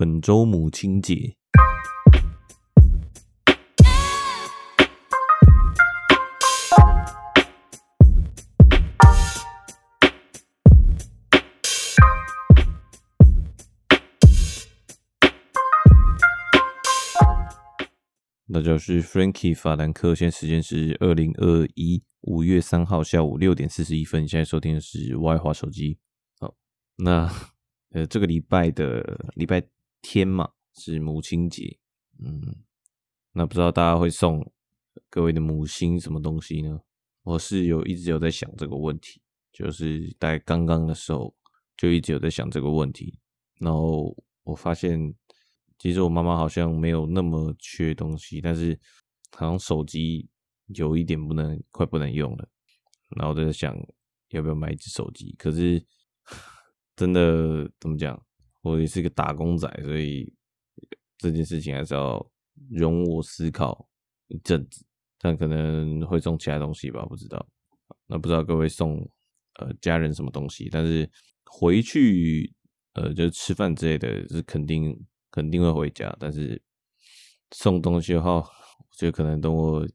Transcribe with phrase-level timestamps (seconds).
[0.00, 1.36] 本周母亲节。
[18.50, 24.26] 大家好，我是 Frankie 法兰克，现在时间是二零二一五月三号下午六点四十一分。
[24.26, 25.98] 现在收听的是 Y 华手机。
[26.38, 26.54] 好，
[26.96, 27.30] 那
[27.90, 29.62] 呃，这个礼拜的礼拜
[30.02, 31.78] 天嘛，是母亲节。
[32.18, 32.64] 嗯，
[33.32, 34.52] 那不知道大家会送
[35.08, 36.80] 各位的母亲什么东西呢？
[37.22, 39.20] 我是有一直有在想这个问题，
[39.52, 41.34] 就是大概刚刚的时候
[41.76, 43.18] 就一直有在想这个问题，
[43.58, 45.14] 然后我发现。
[45.82, 48.78] 其实我妈妈好像没有那么缺东西，但是
[49.34, 50.28] 好像手机
[50.66, 52.46] 有一点不能，快不能用了。
[53.16, 53.74] 然后我在想
[54.28, 55.82] 要不要买一支手机，可是
[56.94, 58.22] 真的怎么讲，
[58.62, 60.32] 我也是个打工仔，所以
[61.18, 62.24] 这件事情还是要
[62.70, 63.88] 容我思考
[64.28, 64.84] 一阵子。
[65.18, 67.46] 但可能会送其他东西吧，不知道。
[68.06, 68.98] 那不知道各位送
[69.58, 71.10] 呃家人什么东西，但是
[71.44, 72.54] 回去
[72.94, 74.98] 呃就吃饭之类的是肯定。
[75.32, 76.60] 肯定会回家，但是
[77.52, 78.44] 送东西的话，我
[78.98, 79.86] 觉得可能等我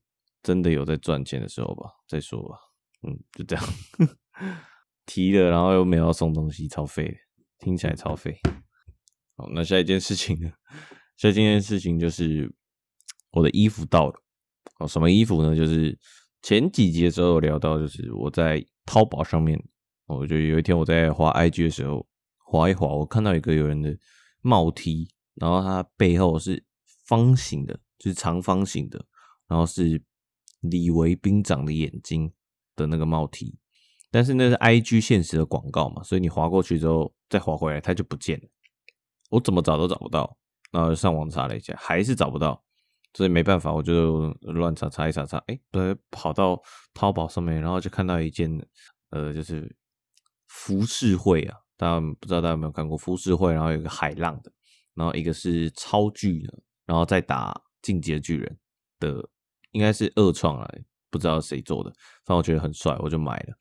[0.41, 2.57] 真的有在赚钱的时候吧，再说吧。
[3.01, 3.65] 嗯，就这样
[5.05, 7.13] 提了，然后又没有要送东西，超废，
[7.59, 8.39] 听起来超废。
[9.35, 10.51] 好，那下一件事情呢？
[11.17, 12.53] 下一件事情就是
[13.31, 14.21] 我的衣服到了。
[14.79, 15.55] 哦，什么衣服呢？
[15.55, 15.97] 就是
[16.41, 19.61] 前几集的时候有聊到，就是我在淘宝上面，
[20.05, 22.05] 我就有一天我在滑 IG 的时候，
[22.37, 23.97] 滑一滑，我看到一个有人的
[24.41, 25.09] 帽 T。
[25.35, 26.63] 然后它背后是
[27.07, 29.05] 方形的，就是长方形的，
[29.49, 30.01] 然后是
[30.61, 32.31] 李维兵长的眼睛
[32.73, 33.57] 的那个帽 T，
[34.09, 38.47] 但是那是 IG 限时的广告嘛，所以你滑过去之后再滑回来，它就不见了。
[39.29, 40.37] 我怎么找都找不到，
[40.71, 42.63] 然后上网查了一下，还是找不到，
[43.13, 46.61] 所以没办法，我就乱查查一查查，哎，对，跑到
[46.93, 48.49] 淘宝上面，然后就看到一件，
[49.09, 49.75] 呃，就是
[50.47, 54.51] 浮世绘啊，大家不知道大家有没有看过浮世绘，然后有一个海浪的。
[54.93, 58.57] 然后一个是超巨的，然后再打进阶巨人
[58.97, 59.27] 的，
[59.71, 60.73] 应该是二创啊，
[61.11, 61.89] 不知道谁做的，
[62.23, 63.53] 反正我觉得很帅，我就买了。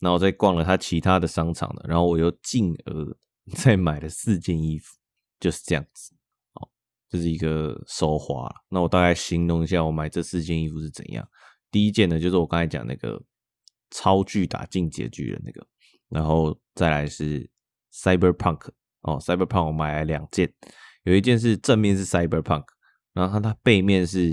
[0.00, 3.16] 然后再逛了他其他的商场的，然后我又进而
[3.54, 4.96] 再买了四件衣服，
[5.40, 6.14] 就是这样子。
[6.52, 6.70] 好，
[7.08, 8.48] 这是一个手滑。
[8.68, 11.28] 那我大概形容一下我买这四件衣服是怎样。
[11.70, 13.20] 第一件呢，就是我刚才讲那个
[13.90, 15.66] 超巨打进击的巨人那个，
[16.08, 17.50] 然后再来是
[17.92, 18.68] Cyberpunk。
[19.02, 20.52] 哦，Cyberpunk 我买了两件，
[21.04, 22.64] 有一件是正面是 Cyberpunk，
[23.14, 24.32] 然后它它背面是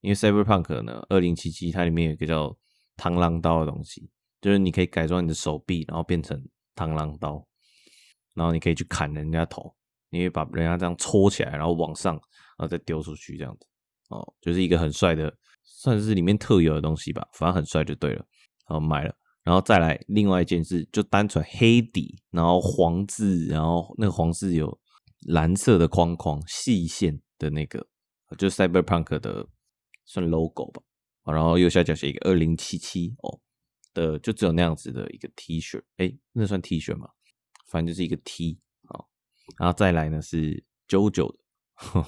[0.00, 2.56] 因为 Cyberpunk 呢，二零七七它里面有一个叫
[2.96, 4.08] 螳螂刀的东西，
[4.40, 6.42] 就是你可以改装你的手臂，然后变成
[6.74, 7.46] 螳螂刀，
[8.32, 9.75] 然后你可以去砍人家头，
[10.16, 13.66] 你可以把人家这样戳起来，然后往上，然后再丢出去这样子，
[14.08, 18.26] 哦，就是一个很帅的，算是里面特有的东西吧，反正很帅就对了，
[18.68, 19.14] 然后买了。
[19.44, 24.76] 然后再来另外一件事，就单纯黑底，然后黄字，然后那个黄字有
[25.28, 27.86] 蓝色的框框、细线的那个，
[28.36, 29.46] 就 Cyberpunk 的
[30.04, 30.82] 算 logo 吧。
[31.32, 33.40] 然后右下角写一个二零七七哦
[33.94, 37.08] 的，就只有那样子的一个 T 恤，哎，那算 T 恤吗？
[37.68, 38.58] 反正就是一个 T。
[39.57, 41.39] 然后再来呢是 JoJo 的，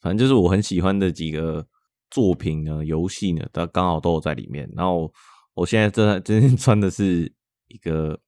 [0.00, 1.66] 反正就是我很喜欢的几个
[2.10, 4.68] 作品呢、游戏呢，它刚好都有在里面。
[4.74, 5.12] 然后。
[5.56, 7.32] 我现在正真正穿的是
[7.68, 8.20] 一个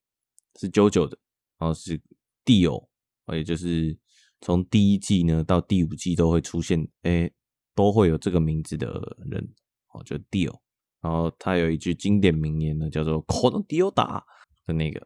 [0.61, 1.19] 是 JoJo 的，
[1.57, 2.01] 然后是
[2.45, 2.87] Dio，
[3.33, 3.99] 也就是
[4.39, 7.29] 从第一季呢到第五季都会出现，哎，
[7.75, 8.87] 都会有这个名字的
[9.29, 9.45] 人，
[9.91, 10.57] 哦，就 Dio。
[11.01, 14.23] 然后他有一句经典名言呢，叫做“この Dio だ”
[14.65, 15.05] 的那个，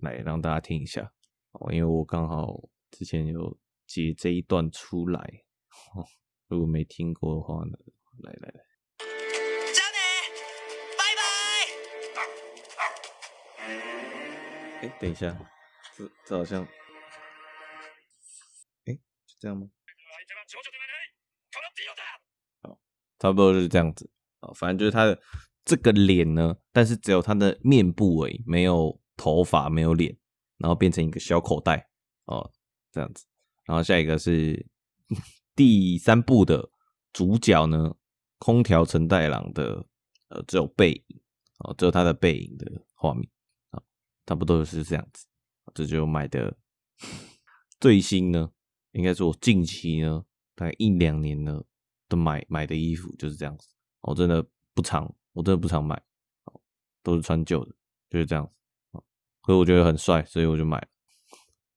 [0.00, 1.12] 来让大家听一下。
[1.61, 5.19] 哦，因为我刚好之前有截这一段出来，
[5.95, 6.05] 哦，
[6.47, 7.77] 如果没听过的话呢，
[8.23, 8.61] 来来来。
[14.81, 15.37] 哎，等一下，
[15.95, 16.63] 这这好像，
[18.85, 18.93] 哎，
[19.27, 19.67] 是这样吗？
[22.63, 22.79] 好，
[23.19, 24.09] 差不多就是这样子。
[24.39, 25.21] 好，反正就是他的
[25.63, 30.17] 这个脸呢，但是只有他的面部而已，没有头发，没有脸，
[30.61, 31.89] 然后变成一个小口袋
[32.25, 32.49] 哦，
[32.91, 33.25] 这样子。
[33.65, 34.65] 然后下一个是
[35.55, 36.69] 第三部的
[37.11, 37.95] 主角呢，
[38.37, 39.85] 空调陈太郎的
[40.29, 41.21] 呃，只有背影
[41.59, 43.27] 哦，只有他的背影的画面。
[44.27, 45.25] 差不多是这样子，
[45.73, 46.55] 这就买的
[47.81, 48.49] 最新呢，
[48.91, 50.23] 应该是我近期呢，
[50.55, 51.61] 大概一两年呢
[52.07, 53.67] 都买买的衣服就是这样子。
[54.01, 56.01] 我真的不常，我真的不常买，
[57.03, 57.75] 都是穿旧的，
[58.09, 58.53] 就是这样子。
[59.45, 60.87] 所以我觉得很帅，所以我就买了。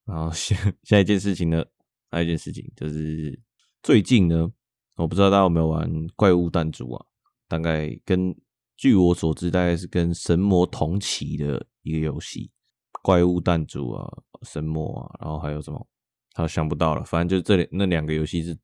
[0.05, 1.65] 然后下下 一件事情呢，
[2.11, 3.39] 还有一件事情就是
[3.81, 4.51] 最近呢，
[4.95, 7.05] 我不知道大家有没有玩怪物弹珠啊？
[7.47, 8.35] 大概跟
[8.77, 12.51] 据我所知，大概是跟神魔同期的一个游戏。
[13.01, 14.05] 怪物弹珠啊，
[14.43, 15.87] 神魔啊，然后还有什么？
[16.33, 17.03] 好想不到了。
[17.05, 18.57] 反正就这里那两个游戏是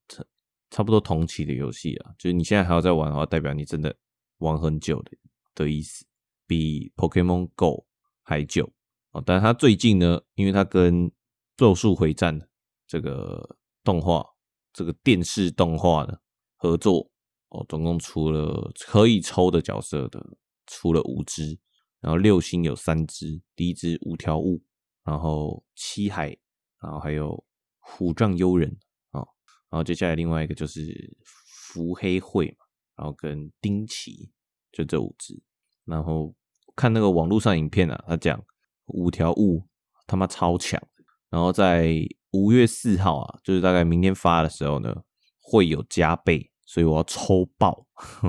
[0.70, 2.12] 差不多同期的游戏啊。
[2.18, 3.96] 就是你现在还要再玩的话，代表你真的
[4.40, 5.12] 玩很久的
[5.56, 6.06] 的意思，
[6.46, 7.86] 比 Pokemon Go
[8.24, 8.72] 还久
[9.12, 9.24] 哦。
[9.26, 11.10] 但是他最近呢，因为他跟
[11.56, 12.40] 《咒术回战》
[12.88, 14.26] 这个动画，
[14.74, 16.22] 这个电视动画的
[16.56, 17.12] 合作
[17.50, 20.22] 哦，总共出了可以抽的角色的，
[20.68, 21.60] 出了五只。
[22.00, 24.64] 然后六星有三只，第一只五条悟，
[25.04, 26.36] 然后七海，
[26.82, 27.46] 然后还有
[27.78, 28.68] 虎杖悠仁
[29.12, 29.22] 啊，
[29.70, 31.16] 然后接下来另外一个就是
[31.46, 32.66] 伏黑惠嘛，
[32.96, 34.32] 然后跟丁奇，
[34.72, 35.40] 就这五只。
[35.86, 36.34] 然后
[36.76, 38.44] 看那个网络上影片啊，他讲
[38.92, 39.68] 五条悟
[40.08, 40.82] 他妈超强，
[41.30, 41.96] 然后在
[42.32, 44.96] 五月四号啊，就是大概明天发的时候呢，
[45.40, 47.86] 会有加倍，所以我要抽爆，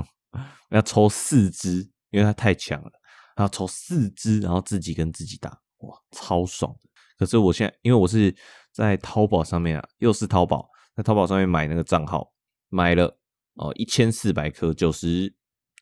[0.71, 2.91] 要抽四只，因为他太强了。
[3.35, 5.49] 然后抽四只，然后自己跟自己打，
[5.79, 6.89] 哇，超爽的！
[7.17, 8.35] 可是我现在，因为我是
[8.71, 12.31] 在淘宝上面啊，又是淘宝，在淘宝上面买那个账号，
[12.69, 13.17] 买了
[13.55, 15.33] 哦，一千四百颗，九十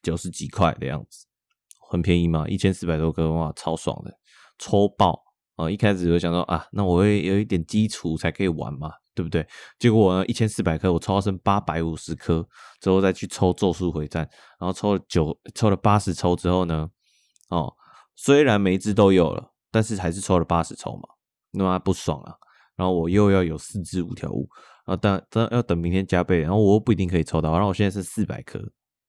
[0.01, 1.25] 九十几块的样子，
[1.89, 4.17] 很便宜嘛，一千四百多颗，哇，超爽的，
[4.61, 5.19] 抽爆
[5.55, 5.69] 啊！
[5.69, 9.45] 一开始就想说啊，那我会有一点基础才可以玩嘛，对不对？
[9.79, 12.47] 结果我呢，一千四百颗，我抽到剩八百五十颗，
[12.79, 14.21] 之后再去抽咒术回战，
[14.59, 16.87] 然后抽了九，抽了八十抽之后呢？
[17.49, 17.73] 哦，
[18.15, 21.09] 虽然每一只都有了，但是还是抽了八十抽嘛，
[21.51, 22.35] 那么不爽啊。
[22.75, 24.47] 然后我又要有四只五条悟，
[24.85, 27.51] 啊，但但要等明天加倍，然后我又不一定可以抽到。
[27.51, 28.59] 然后我现在是四百颗，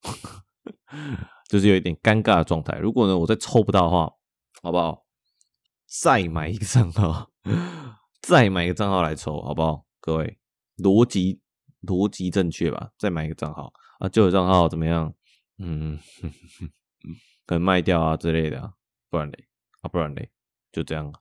[1.49, 2.77] 就是有一点尴尬的状态。
[2.79, 4.11] 如果呢，我再抽不到的话，
[4.63, 5.05] 好不好？
[6.01, 7.31] 再买一个账号，
[8.23, 9.85] 再买一个账号来抽，好不好？
[10.01, 10.39] 各位，
[10.79, 11.41] 逻辑
[11.83, 12.93] 逻辑正确吧？
[12.99, 15.13] 再买一个账号啊，旧的账号怎么样？
[15.59, 15.99] 嗯。
[17.45, 18.73] 可能卖掉啊之类的，
[19.11, 19.49] 不然嘞
[19.83, 20.31] 啊，不然嘞，
[20.71, 21.13] 就这样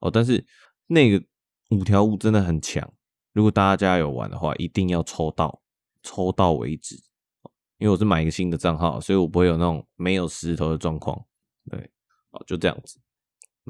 [0.00, 0.10] 哦。
[0.10, 0.46] 但是
[0.86, 1.24] 那个
[1.70, 2.92] 五条悟真的很强，
[3.32, 5.62] 如果大家有玩的话，一定要抽到，
[6.02, 6.94] 抽到为止。
[7.78, 11.26] 因为我是买一个新的账号，所以我不会有那种没有石头的状况。
[11.68, 11.90] 对，
[12.30, 13.00] 好，就这样子。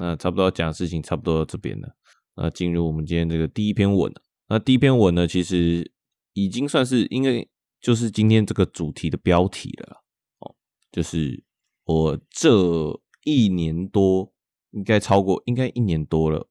[0.01, 1.95] 那差不多讲的事情差不多到这边了。
[2.35, 4.11] 那进入我们今天这个第一篇文。
[4.49, 5.91] 那第一篇文呢，其实
[6.33, 7.49] 已经算是因为
[7.79, 10.03] 就是今天这个主题的标题了
[10.39, 10.55] 哦，
[10.91, 11.43] 就是。
[11.83, 14.31] 我这一年多，
[14.69, 16.47] 应该超过，应该一年多了，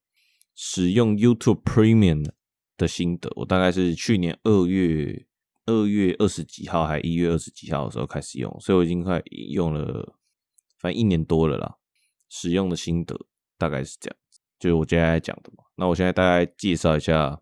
[0.54, 2.28] 使用 YouTube Premium
[2.76, 3.32] 的心得。
[3.36, 5.24] 我大概是去年二月
[5.66, 9.22] 二月二十几号，还一月二十几号的时候开始用，所以我已经快
[9.54, 10.14] 用了，
[10.78, 11.76] 反正一年多了啦。
[12.28, 13.26] 使用的心得
[13.60, 14.16] 大概是这样，
[14.58, 15.64] 就是我接下来讲的嘛。
[15.76, 17.38] 那我现在大概介绍一下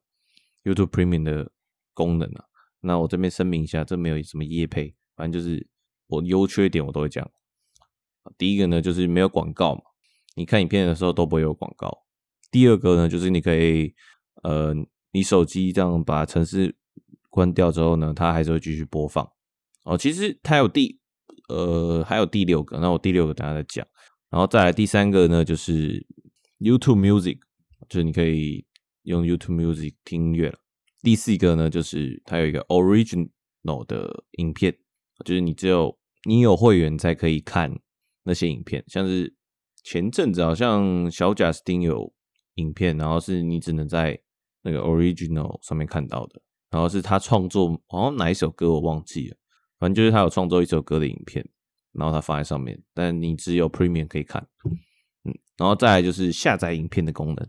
[0.64, 1.52] YouTube Premium 的
[1.94, 2.44] 功能啊。
[2.80, 5.66] 那我这边声明一下，这没有什么业配，反正就是
[6.08, 7.30] 我优缺点我都会讲。
[8.36, 9.82] 第一个呢，就是没有广告嘛，
[10.34, 12.04] 你看影片的时候都不会有广告。
[12.50, 13.94] 第二个呢，就是你可以，
[14.42, 14.74] 呃，
[15.12, 16.76] 你手机这样把程式
[17.30, 19.28] 关掉之后呢，它还是会继续播放。
[19.84, 21.00] 哦，其实它有第，
[21.48, 23.86] 呃，还有第六个，那我第六个等下再讲。
[24.30, 26.06] 然后再来第三个呢，就是
[26.58, 27.38] YouTube Music，
[27.88, 28.64] 就是你可以
[29.02, 30.58] 用 YouTube Music 听音乐了。
[31.02, 34.76] 第四个呢，就是它有一个 Original 的影片，
[35.24, 37.78] 就是你只有你有会员才可以看。
[38.24, 39.34] 那些影片，像是
[39.82, 42.12] 前阵子好像小贾斯汀有
[42.56, 44.20] 影片，然后是你只能在
[44.60, 49.36] 那个 original 上面看到的，然后是他创作，好像哪一首歌我忘记了，
[49.78, 51.48] 反正就是他有创作一首歌的影片，
[51.98, 54.46] 然后它放在上面，但你只有 premium 可以看，
[55.24, 57.48] 嗯，然后再来就是下载影片的功能，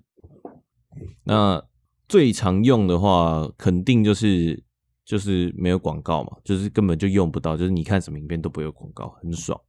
[1.24, 1.64] 那
[2.08, 4.62] 最常用的话，肯定就是
[5.06, 9.60] 就是没有广告嘛，就是根本就用不到，就是你看什么影片都不会有广告，很爽。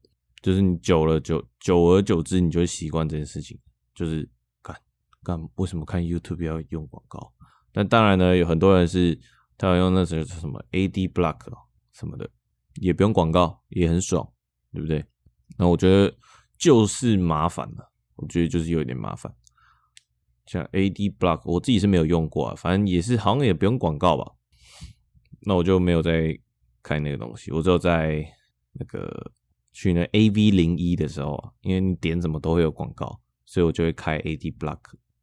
[0.42, 3.58] 就是你久了久久而久之，你就会习惯这件事情。
[3.94, 4.26] 就是
[4.62, 4.74] 干
[5.22, 7.30] 干为什么看 YouTube 要用广告？
[7.72, 9.20] 但当然呢，有很多人是
[9.58, 11.40] 他要用那些什么 AD Block
[11.92, 12.30] 什么的，
[12.76, 14.26] 也不用广告，也很爽，
[14.72, 15.04] 对不对？
[15.58, 16.14] 那我觉得
[16.58, 19.34] 就是麻烦了，我觉得就是有一点麻烦。
[20.46, 24.32] 像 AD Block，我自己是没有用过啊，反正也是好像也不用广告吧。
[25.42, 26.38] 那我就没有再
[26.82, 28.24] 看那个东西，我只有在
[28.72, 29.32] 那个。
[29.72, 34.80] 去那 AV 零一的时候啊，因为你点什么都会有广告，所以我就会开 AD Block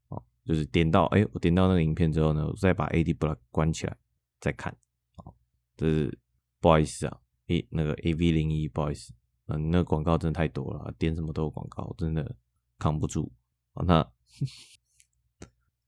[0.07, 3.97] 哦，就是点到哎、我点到那个影片之后呢，我再把 AD Block 关起来
[4.39, 4.73] 再看，
[5.17, 5.35] 哦，
[5.75, 6.17] 这是
[6.61, 9.13] 不好意思啊，诶、那个 AV 零一不好意思，
[9.47, 12.35] 嗯，那广告真的太多了，点什么都有广告，真的
[12.77, 13.31] 扛不住
[13.73, 13.83] 啊。
[13.85, 14.05] 那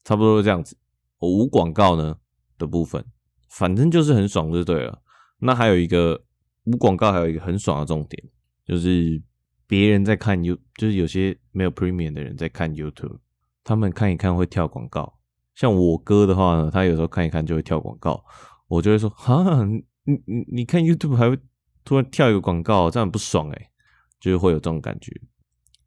[0.04, 0.78] 差不多这样子，
[1.20, 2.18] 我无广告呢，
[2.58, 3.06] 的部分，
[3.50, 5.02] 反正就是很爽就对了。
[5.40, 6.24] 那还有一个
[6.64, 8.24] 无广告，还有一个很爽的重点，
[8.66, 9.22] 就是
[9.68, 13.20] 别人在看 You，就是有些没有 Premium 的人在看 YouTube，
[13.64, 15.20] 他们看一看会跳广告。
[15.56, 18.24] 像我哥的话呢，他有时候看一看就会跳广告，
[18.68, 21.38] 我就会说：哈，你你你看 YouTube 还会
[21.84, 23.70] 突然跳一个广告，这样不爽欸，
[24.20, 25.12] 就是会有这种感觉，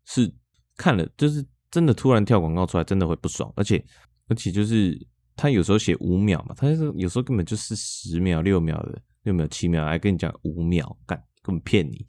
[0.04, 0.32] 是
[0.76, 3.84] 看了就是真的突然跳广告出来，真的会不爽，而且
[4.28, 4.98] 而且就是
[5.36, 9.00] 他有时候写五秒嘛，他是有时候根本就是十秒、六秒的。
[9.24, 12.04] 六秒、七秒，还跟你讲五秒，干根本骗你，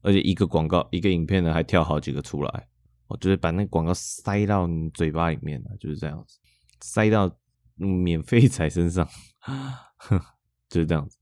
[0.00, 2.68] 而且一个广告、一个影片呢，还跳好几个出来，
[3.08, 6.38] 我就是把那广告塞到你嘴巴里面了，就是这样子，
[6.82, 7.28] 塞到
[7.74, 9.04] 免费仔身上，
[10.70, 11.18] 就是这样子。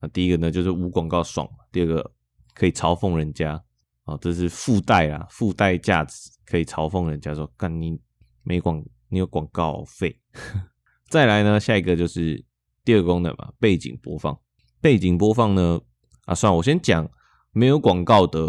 [0.00, 2.12] 那第一个呢，就是无广告爽；第二个
[2.54, 3.62] 可以嘲讽人家，
[4.04, 7.98] 啊，这是附带啊，附带价值，可以嘲讽人家说，干你
[8.42, 10.20] 没广，你有广告费。
[11.08, 12.44] 再来呢，下一个就是。
[12.86, 14.38] 第二个功能嘛，背景播放。
[14.80, 15.80] 背景播放呢，
[16.26, 17.10] 啊，算了，我先讲
[17.50, 18.48] 没有广告的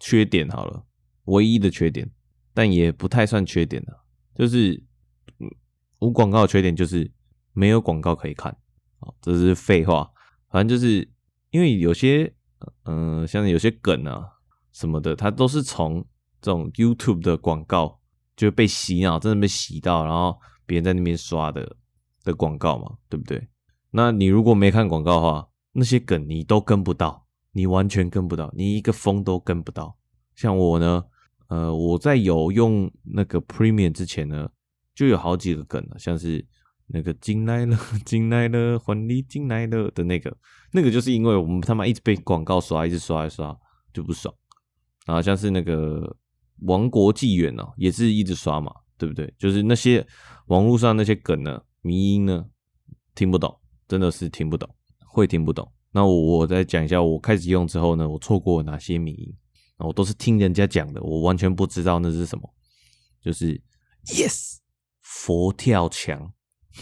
[0.00, 0.86] 缺点好了，
[1.24, 2.10] 唯一的缺点，
[2.54, 4.02] 但也不太算缺点了，
[4.34, 4.82] 就是
[5.98, 7.12] 无广告的缺点就是
[7.52, 8.50] 没有广告可以看，
[9.00, 10.10] 啊，这是废话。
[10.54, 11.10] 反正就是
[11.50, 12.32] 因为有些，
[12.84, 14.24] 嗯、像有些梗啊
[14.70, 16.06] 什么的，它都是从
[16.40, 18.00] 这种 YouTube 的广告
[18.36, 21.76] 就被洗脑，真的被洗到，然后别人在那边刷的
[22.22, 23.48] 的广告嘛，对不对？
[23.90, 29.98] 那你如果没看广告的话，那些梗你都跟不到，你完全跟不到，你一个风都跟不到。
[30.36, 31.04] 像我呢，
[31.48, 34.48] 呃，我在有用那个 Premium 之前呢，
[34.94, 36.46] 就有好几个梗了，像是
[36.86, 40.36] 那个进来了，进来了，婚礼进来了的那个，
[40.72, 43.56] 那个就是因为我们他妈一直被广告刷，一直刷一刷
[43.92, 44.34] 就不爽。
[45.06, 46.16] 然后像是那个
[46.60, 49.32] 王国纪元哦，也是一直刷嘛，对不对？
[49.38, 50.06] 就是那些
[50.46, 52.46] 网络上那些梗呢，迷音呢，
[53.14, 53.58] 听不懂。
[53.86, 54.66] 真的是听不懂，
[55.06, 55.70] 会听不懂。
[55.92, 59.34] 那我我再讲一下，我开始用之后呢，我错过哪些迷因，
[59.76, 62.54] 我都是听人家讲的，我完全不知道那是什么。
[63.22, 63.62] 就是
[64.06, 64.56] Yes
[65.02, 66.32] 佛跳墙，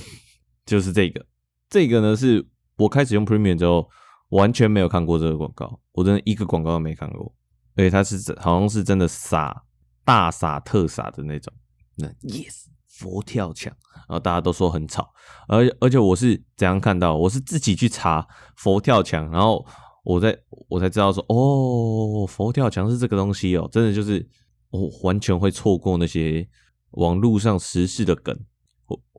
[0.66, 1.24] 就是这个。
[1.68, 2.46] 这个呢是
[2.76, 3.88] 我开始用 Premium 之后，
[4.30, 7.34] 完全没有看过这个广告，我真的一个广告都没看过。
[7.76, 9.64] 而且它是好像是真的傻，
[10.04, 11.52] 大傻特傻的那种。
[11.96, 12.66] 那 Yes。
[12.94, 13.74] 佛跳墙，
[14.06, 15.10] 然后大家都说很吵，
[15.48, 17.16] 而而且我是怎样看到？
[17.16, 19.66] 我是自己去查佛跳墙，然后
[20.04, 24.24] 我在我才知道说，哦，佛跳墙是这个东西哦，真的就是
[24.68, 26.46] 我完全会错过那些
[26.90, 28.38] 网络上时事的梗，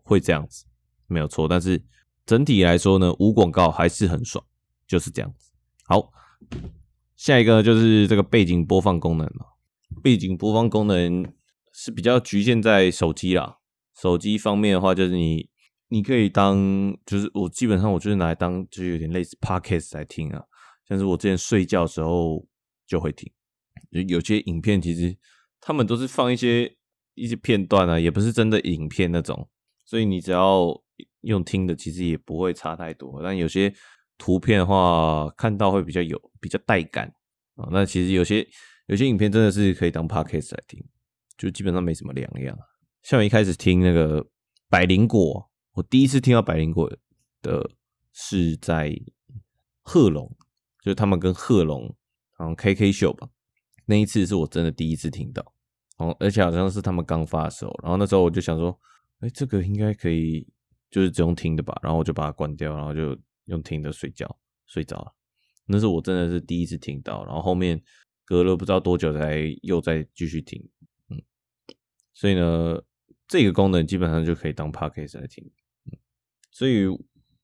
[0.04, 0.66] 会这样子，
[1.08, 1.48] 没有错。
[1.48, 1.84] 但是
[2.26, 4.46] 整体来说呢，无广告还是很爽，
[4.88, 5.52] 就是这样子。
[5.86, 6.12] 好，
[7.16, 9.58] 下一个就是这个背景播放功能了，
[10.02, 11.34] 背景播放功能
[11.74, 13.58] 是比较局限在手机啦。
[14.00, 15.50] 手机方面的话，就是你
[15.90, 16.58] 你可以当，
[17.06, 20.44] 就是我基本上我就是拿来当，就是有点类似 podcast 来听啊。
[20.88, 22.46] 像是我之前睡觉的时候
[22.88, 23.32] 就会听，
[23.92, 25.16] 有有些影片其实
[25.62, 26.76] 他们都是放一些
[27.14, 29.48] 一些片段啊，也不是真的影片那种，
[29.94, 30.76] 所以你只要
[31.22, 33.22] 用听的，其实也不会差太多。
[33.22, 33.72] 但有些
[34.18, 37.06] 图片的话，看到会比较有比较带感
[37.54, 37.70] 啊。
[37.72, 38.44] 那其实有些
[38.88, 40.84] 有些影片真的是可以当 podcast 来听，
[41.38, 42.58] 就基本上没什么两样。
[43.04, 44.26] 像我一开始听那个
[44.68, 46.92] 百灵果，我第一次听到百灵果
[47.44, 47.70] 的
[48.12, 48.92] 是在
[49.84, 50.28] 贺龙，
[50.84, 51.96] 就是他们跟贺龙
[52.32, 53.30] 好像 KK 秀吧，
[53.86, 55.54] 那一次是我真的第一次听到，
[56.00, 58.76] 哦，而且好像是他们刚发的时候，然后那时候我就想说，
[59.24, 60.48] 哎，这个应该可以，
[60.92, 65.14] 就是只用听的吧，然后我就把它关掉，然后就用听的睡觉，睡着了。
[65.66, 67.82] 那是我真的是第一次听到，然后后面
[68.26, 70.62] 隔了不知道多久才又再继续听，
[71.10, 71.22] 嗯，
[72.14, 72.82] 所以呢。
[73.26, 75.50] 这个功能基本上就可以当 podcast 来听，
[76.52, 76.86] 所以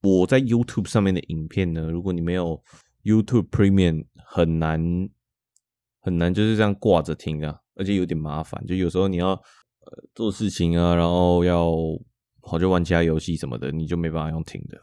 [0.03, 2.61] 我在 YouTube 上面的影片呢，如果你没有
[3.03, 5.09] YouTube Premium，很难
[5.99, 9.41] 很难就是这样挂着听啊，而且有点麻烦，就有时候你要
[10.13, 11.71] 做事情啊，然后要
[12.41, 14.79] 跑去玩其他游戏什么的，你就没办法用听的。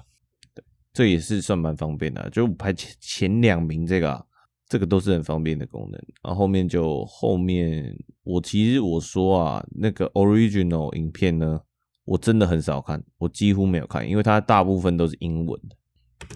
[0.55, 4.25] 对，这也是算蛮方便的，就排前前两名这个啊。
[4.69, 11.61] 这个都是很方便的功能，然后后面就后面，我其实我说啊，那个 original 影片呢，
[12.05, 15.77] 我真的很少看，我几乎没有看，因为它大部分都是英文的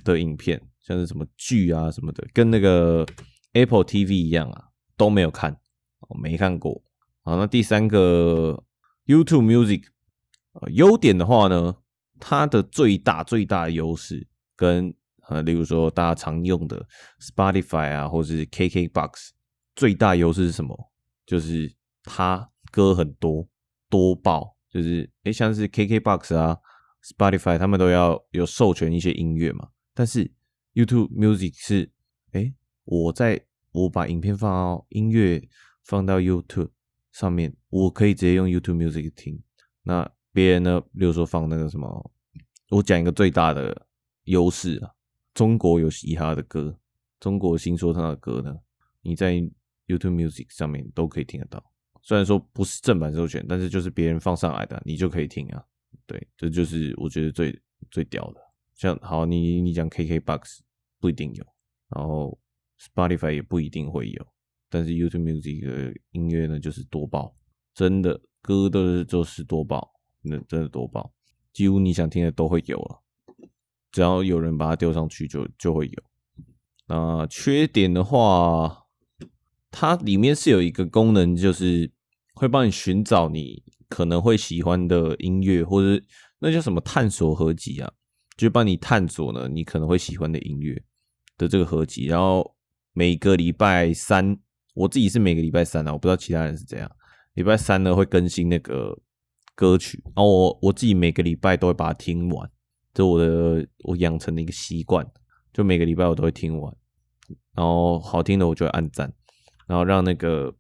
[0.04, 3.04] 的影片，像是什么剧啊什么的，跟那个
[3.54, 4.62] Apple TV 一样啊，
[4.96, 5.58] 都没有看，
[6.06, 6.80] 我没看过。
[7.30, 8.60] 好，那第三个
[9.06, 9.84] YouTube Music，
[10.54, 11.76] 呃，优点的话呢，
[12.18, 14.92] 它的最大最大优势跟
[15.28, 16.84] 呃，例如说大家常用的
[17.20, 19.28] Spotify 啊，或是 KKBox，
[19.76, 20.76] 最大优势是什么？
[21.25, 21.72] 就是
[22.02, 23.46] 它歌很多，
[23.88, 24.56] 多爆。
[24.68, 26.58] 就是诶，像是 KKBox 啊
[27.16, 30.28] ，Spotify 他们都要有授权一些音乐嘛，但是
[30.75, 31.92] YouTube Music 是，
[32.32, 32.52] 哎，
[32.87, 35.49] 我在我把影片放到音乐
[35.84, 36.70] 放到 YouTube
[37.12, 39.43] 上面，我可以直接用 YouTube Music 听。
[39.83, 42.12] 那别人呢，比如说放那个什么，
[42.69, 43.87] 我讲一个最大的
[44.25, 44.90] 优势啊，
[45.35, 46.79] 中国有嘻哈的歌，
[47.19, 48.57] 中国新说唱的歌呢，
[49.02, 49.35] 你在
[49.87, 51.64] YouTube Music 上面都可以听得到。
[52.02, 55.62] 虽然说不是正版授权，但是就是别人放上来的，你就可以听啊。
[56.07, 58.40] 对，这就是我觉得最最屌的。
[58.75, 60.61] 像好，你你讲 KKBOX
[60.99, 61.45] 不一定有，
[61.88, 62.38] 然后
[62.81, 64.26] Spotify 也不一定会有，
[64.70, 67.36] 但是 YouTube Music 的音乐呢，就是多爆，
[67.74, 71.12] 真的歌都是就是多爆，那真的多爆，
[71.52, 73.02] 几乎你想听的都会有了，
[73.92, 76.02] 只要有人把它丢上去就就会有。
[76.86, 78.86] 那缺点的话。
[79.72, 81.88] 它里面是有一个功能，就是
[82.34, 86.04] 会帮你寻找你可能会喜欢的音乐，或者
[86.40, 87.88] 那叫什么探索合集啊，
[88.36, 90.82] 就帮你探索呢你可能会喜欢的音乐
[91.38, 92.06] 的这个合集。
[92.06, 92.56] 然后
[92.94, 94.36] 每个礼拜三，
[94.74, 96.90] 我自己是每个礼拜三啊，我不知道其他人是怎样。
[97.34, 98.96] 礼拜三呢会更新那个
[99.54, 102.50] 歌曲，然后我我自己每个礼拜都会把它听完，
[102.92, 105.06] 这我的我养成的一个习惯，
[105.52, 106.74] 就每个礼拜我都会听完，
[107.54, 109.12] 然后好听的我就会按赞。
[109.66, 110.52] 然后让那个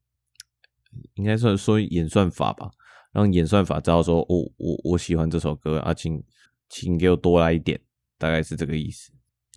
[1.14, 2.70] 应该算说演算法吧，
[3.12, 6.22] 让演算法知道说，我、我我喜欢这首歌啊，请
[6.68, 7.80] 请给我多来一点，
[8.18, 9.12] 大概是这个意思。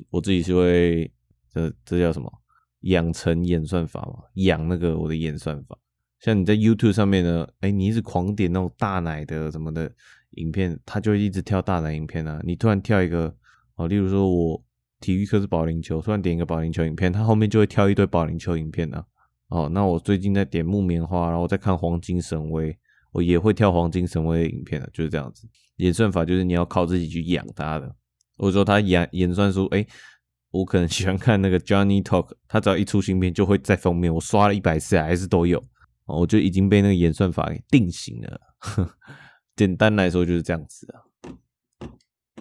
[0.09, 1.11] 我自己是会
[1.53, 2.31] 这这叫什么？
[2.83, 5.77] 养成演算法嘛，养那个我的演算法。
[6.19, 9.91] 像你在 YouTube 上面呢，哎，你一直狂点那种大奶的什么的
[10.31, 12.39] 影片，它就会一直跳大奶影片啊。
[12.43, 13.35] 你突然跳一个
[13.75, 14.63] 哦，例如说我
[15.01, 19.05] 体育课是保龄球，突然点一个保龄球影片，它后面就会跳一堆保龄球影片啊。
[19.49, 22.77] 哦，那我最近在点木棉花，然后我在看黄金神威，
[23.11, 25.47] 我也会跳黄金神威的影片的，就是这样子。
[25.77, 27.95] 演算法就是你要靠自己去养它的。
[28.35, 29.85] 或者说他演演算出，哎，
[30.53, 35.61] 我可能喜欢看那个 Johnny Talk，他只要一出新片就会在封面，我刷了一百次还是都有。
[36.05, 38.39] 我就已经被那个演算法给定型了。
[39.57, 41.01] 简单来说就是这样子啊。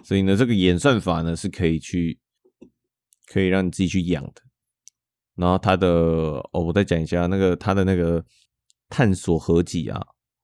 [0.03, 2.19] 所以呢，这个演算法呢是可以去，
[3.25, 4.41] 可以让你自己去养的。
[5.35, 5.87] 然后他的
[6.51, 8.23] 哦，我再讲一下那个他的那个
[8.89, 9.99] 探索合集啊，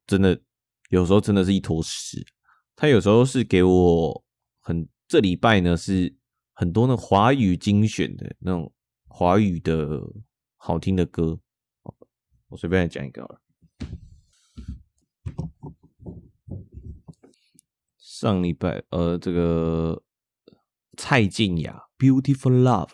[0.08, 0.42] 真的
[0.90, 2.26] 有时候真的是一坨屎。
[2.76, 4.24] 他有时候是给我
[4.60, 6.16] 很这礼拜呢是
[6.60, 8.74] 很多那华语精选的那种
[9.08, 10.02] 华语的
[10.58, 11.40] 好听的歌，
[12.50, 13.42] 我随便讲一个了。
[17.98, 20.04] 上礼拜呃，这个
[20.98, 22.90] 蔡健雅《Beautiful Love》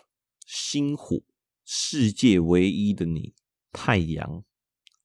[0.46, 1.24] 星火。
[1.64, 3.34] 世界唯一的你，
[3.72, 4.44] 太阳，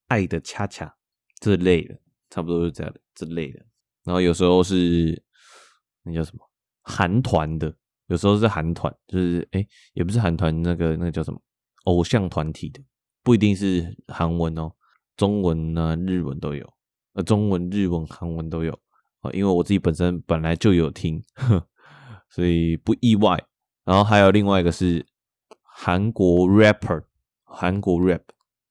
[0.06, 1.00] 爱的恰恰
[1.40, 3.66] 这类的，差不多是这样的这类的。
[4.04, 5.26] 然后有时候是
[6.04, 6.48] 那叫什么
[6.84, 7.76] 韩团的，
[8.12, 11.42] 有时候是韩团，就是哎，也不是韩团，那个那个叫什么
[11.86, 12.82] 偶像团体的，
[13.24, 14.72] 不一定是韩文哦，
[15.16, 16.72] 中文啊、日文都有，
[17.14, 18.74] 呃，中文、日文、韩文都有
[19.22, 19.32] 啊。
[19.32, 21.24] 因为我自己本身本来就有听，
[22.30, 23.42] 所以不意外。
[23.86, 25.08] 然后还有另外一个是。
[25.84, 27.06] 韩国 rapper，
[27.44, 28.22] 韩国 rap，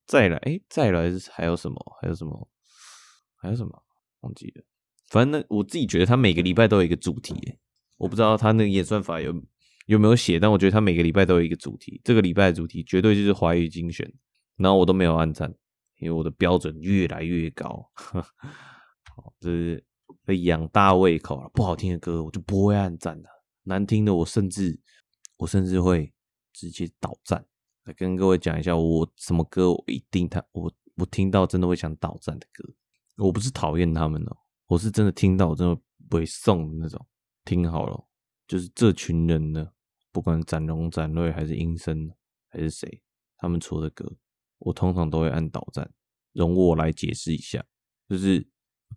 [0.07, 1.77] 再来，哎，再来还有什么？
[2.01, 2.49] 还有什么？
[3.37, 3.83] 还有什么？
[4.21, 4.63] 忘记了。
[5.09, 7.35] 反正那，我自己觉得他每个礼拜都有一个主题，
[8.01, 9.31] 我不知道他那个演算法有
[9.87, 12.01] 有没有写，但我觉得他每个礼拜都有一个主题。
[12.03, 14.11] 这个礼拜的主题绝对就是华语精选，
[14.57, 15.55] 然后我都没有按赞，
[15.99, 17.89] 因为我的标准越来越高。
[19.15, 19.85] 好，这是
[20.25, 21.49] 被养大胃口了。
[21.55, 23.29] 不好听的歌我就不会按赞的，
[23.65, 24.81] 难听的我甚至
[25.37, 26.13] 我甚至会。
[26.53, 27.43] 直接倒赞，
[27.85, 32.69] 来跟各位讲一下，我什么歌我一定他我我听到真的会想倒赞的歌，
[33.17, 34.37] 我不是讨厌他们哦，
[34.67, 37.07] 我是真的听到我真的不会送的那种。
[37.51, 38.07] 听好了，
[38.47, 39.73] 就是这群人呢，
[40.13, 42.09] 不管展荣、展瑞还是阴森
[42.49, 43.03] 还是谁，
[43.39, 44.09] 他们出的歌，
[44.59, 45.91] 我通常都会按倒赞。
[46.33, 47.65] 容我来解释一下，
[48.09, 48.49] 就是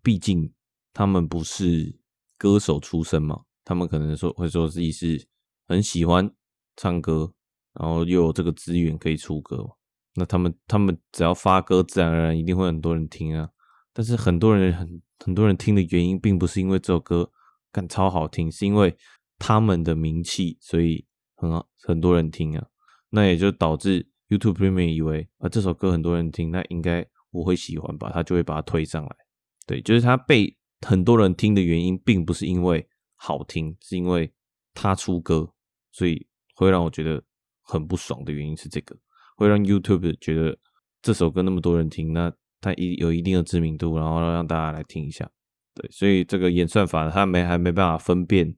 [0.04, 0.54] 毕竟
[0.94, 1.98] 他们不是
[2.38, 5.28] 歌手出身嘛，他们可能说会说自己是
[5.68, 6.32] 很喜欢
[6.76, 7.34] 唱歌。
[7.74, 9.68] 然后又有这个资源可以出歌，
[10.14, 13.50] 那他们他们只要发歌，自然而然一定会很多人听啊。
[13.92, 17.32] 但是很多人很很多人听的原因，并不是因为这首歌
[17.74, 18.96] 感超好听，是因为
[19.38, 21.06] 他们的名气，所以
[21.36, 22.66] 很好很多人听啊。
[23.10, 29.16] 那也就导致 YouTube Premium 以为啊这首歌很多人听，那应该我会喜欢吧，他就会把它推上来。
[29.68, 30.56] 对，就是他被
[30.88, 34.32] 很多人听的原因，并不是因为好听，是因为
[34.74, 35.52] 他出歌，
[35.92, 37.22] 所以会让我觉得。
[37.66, 38.94] 很不爽的原因是这个，
[39.38, 40.60] 会让 YouTube 觉得
[41.02, 45.32] 这首歌那么多人听，那它一有一定的知名度，然后让大家来听一下。
[45.76, 48.56] 对，所以这个演算法它没还没办法分辨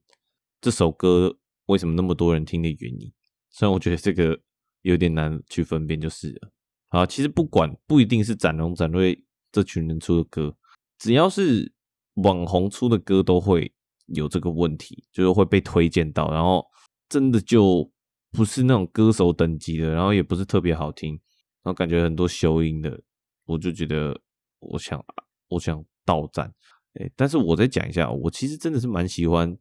[0.60, 3.12] 这首歌为什么那么多人听的原因。
[3.50, 4.38] 虽然我觉得这个
[4.82, 6.52] 有点难去分辨，就是了。
[6.88, 10.56] 啊，其实不管不一定是展龙展瑞这群人出的歌，
[10.98, 11.72] 只要是
[12.14, 13.72] 网红出的歌，都会
[14.06, 16.64] 有这个问题，就是会被推荐到，然后
[17.08, 17.90] 真的就
[18.30, 21.14] 不是那种歌手等级的，然后也不是特别好听，
[21.62, 23.02] 然后感觉很多修音的，
[23.46, 24.20] 我就觉得
[24.60, 25.04] 我想
[25.48, 26.52] 我想倒站。
[27.00, 29.56] 哎，但是我再讲一下，我其实真的是蛮喜欢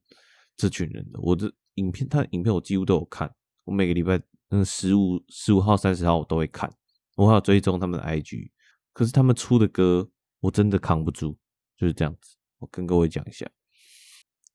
[0.58, 1.20] 这群人的。
[1.22, 6.72] 我的影片，他的影片我几乎都有看，我每个礼拜嗯十五十五号、三十号我都会看，
[7.16, 8.52] 我还有追踪他们的 IG。
[8.94, 11.36] 可是他们出的歌我真的扛不住，
[11.78, 12.38] 就是这样子。
[12.60, 13.46] 我跟各位讲一下，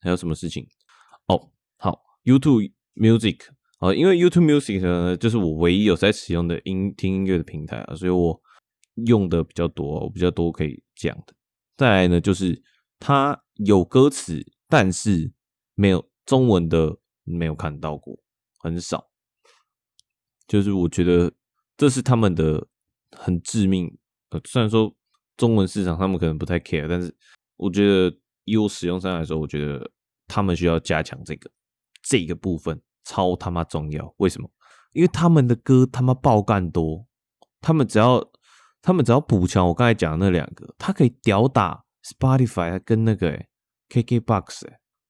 [0.00, 0.66] 还有什么事情？
[1.26, 3.40] 哦，好，YouTube Music
[3.78, 8.40] 啊，因为 YouTube Music 呢，就是我唯一有在使用的音听音乐的平台啊，所以我
[9.06, 11.34] 用的比较多，我比较多可以讲的。
[11.76, 12.62] 再来呢，就是
[13.00, 15.32] 它有歌词，但是
[15.74, 18.16] 没有中文的，没有看到过，
[18.58, 19.10] 很少。
[20.46, 21.32] 就是我觉得
[21.76, 22.68] 这是他们的
[23.16, 23.98] 很致命。
[24.28, 24.94] 呃，虽然说
[25.36, 27.12] 中文市场他们可能不太 care，但是
[27.56, 29.90] 我觉得以我使用上来说，我觉得
[30.28, 31.50] 他们需要加强这个
[32.02, 34.14] 这个部分，超他妈重要。
[34.18, 34.48] 为什么？
[34.92, 37.06] 因为他们的歌他妈爆干多，
[37.60, 38.30] 他们只要。
[38.82, 43.44] 他们只要补强我刚才讲的那两个，他可以屌打 Spotify 跟那个、
[43.88, 44.62] KKBox、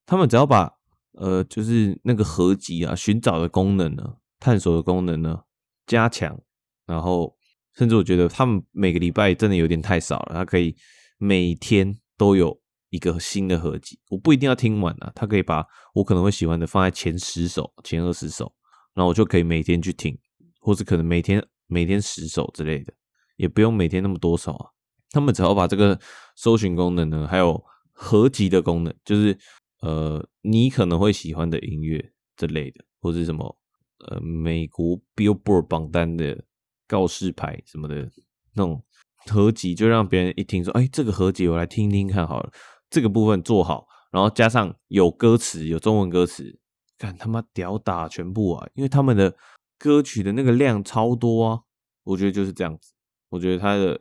[0.07, 0.73] 他们只要把
[1.13, 5.41] 呃，就是那个合集啊、寻找的功能呢、探索的功能呢
[5.87, 6.41] 加强，
[6.87, 7.37] 然后
[7.75, 10.35] 甚至我觉得他们每个礼拜真的有点太少了。
[10.35, 10.77] 他可以
[11.19, 15.13] 每天都有一个新的合集，我不一定要听完啊。
[15.15, 18.53] 他可以把我可能会喜欢的放在前十首、前二十首，
[18.95, 20.17] 然后我就可以每天去听，
[20.61, 22.93] 或是可能每天每天十首之类的。
[23.37, 24.71] 也不用每天那么多首啊，
[25.11, 25.99] 他们只要把这个
[26.37, 29.37] 搜寻功能呢，还有合集的功能，就是
[29.81, 33.59] 呃，你可能会喜欢的音乐之类的，或是什么
[34.07, 36.45] 呃，美国 Billboard 榜单的
[36.87, 38.11] 告示牌什么的
[38.55, 38.83] 那种
[39.27, 42.51] 合集，就让别人一听说，哎，这个合集我来听听看好了，
[42.89, 46.59] 这个部分做好，然后加上有歌词，有中文歌词，
[46.97, 48.69] 干他妈屌打全部啊！
[48.75, 49.37] 因为他们的
[49.79, 51.61] 歌曲的那个量超多啊，
[52.05, 52.93] 我觉得就是这样子。
[53.29, 54.01] 我觉得他的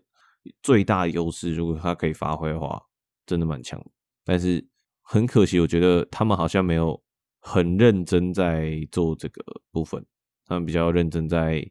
[0.61, 2.81] 最大优势，如果他可以发挥的话，
[3.25, 3.83] 真的蛮强。
[4.23, 4.65] 但是
[5.01, 7.01] 很可惜，我觉得他们好像没有
[7.39, 10.05] 很认真在做这个部分。
[10.45, 11.65] 他们比较认真在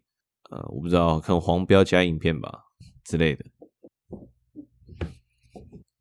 [0.51, 2.65] 呃，我不知道看黄标加影片吧
[3.05, 3.45] 之类的。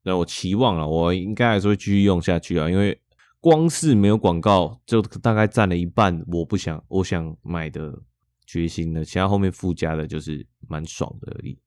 [0.03, 2.99] 那我期望了，我应该还是会继续用下去啊，因为
[3.39, 6.23] 光是没有广告，就大概占了一半。
[6.27, 8.01] 我不想，我想买的。
[8.49, 11.59] 决心的，其他后面附加的就是蛮爽的而已。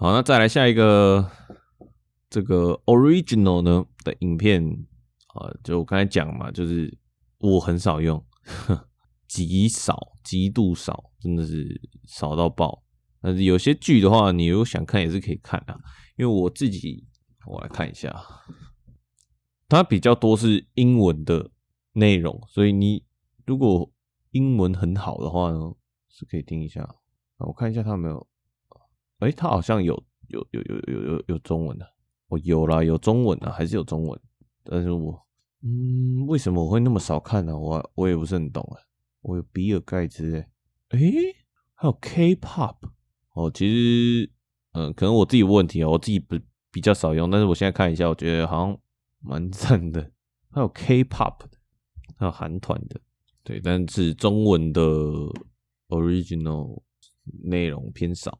[0.00, 1.28] 好，那再来下一个
[2.30, 4.62] 这个 original 呢的影片
[5.34, 6.96] 啊，就我刚才讲嘛，就是
[7.38, 8.24] 我很少用，
[9.26, 12.84] 极少，极度少，真的是少到爆。
[13.20, 15.76] 但是有些剧的话，你如果想看也是可以看的，
[16.16, 17.04] 因为我自己
[17.44, 18.24] 我来看一下，
[19.68, 21.50] 它比较多是英文的
[21.94, 23.04] 内容，所以你
[23.44, 23.92] 如果
[24.30, 25.74] 英文很好的话呢，
[26.08, 26.88] 是可以听一下。
[27.38, 28.27] 我看一下它有没有，
[29.18, 29.94] 哎、欸，他好像有
[30.28, 31.86] 有有有有有有中文的，
[32.28, 34.20] 我有啦，有中文的，还是有中文。
[34.64, 35.26] 但是我，
[35.62, 37.58] 嗯，为什么我会那么少看呢？
[37.58, 38.78] 我我也不是很懂啊。
[39.22, 40.36] 我有比尔盖茨，
[40.90, 41.36] 哎、欸，
[41.74, 42.76] 还有 K-pop。
[43.32, 44.30] 哦，其实，
[44.72, 46.38] 嗯，可能我自己问题啊，我自己不
[46.70, 47.30] 比较少用。
[47.30, 48.78] 但是我现在看一下，我觉得好像
[49.20, 50.12] 蛮赞的。
[50.50, 51.50] 还有 K-pop 的，
[52.16, 53.00] 还有韩团的。
[53.42, 54.82] 对，但是中文的
[55.88, 56.82] original
[57.44, 58.38] 内容偏少，